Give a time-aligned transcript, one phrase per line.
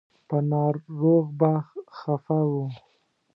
[0.27, 1.51] په ناروغ به
[1.97, 2.51] خفه و.